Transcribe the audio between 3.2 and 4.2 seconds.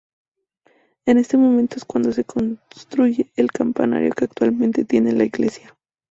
el campanario